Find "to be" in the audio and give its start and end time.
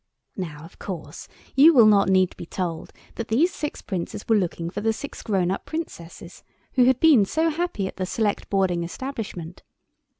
2.31-2.47